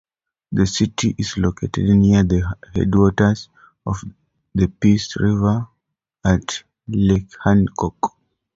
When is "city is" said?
0.65-1.37